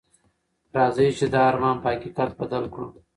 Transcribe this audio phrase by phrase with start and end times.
[0.77, 2.87] راځئ چې دا ارمان په حقیقت بدل کړو.